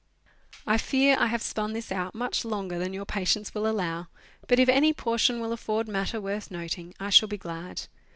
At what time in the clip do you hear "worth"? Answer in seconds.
6.19-6.49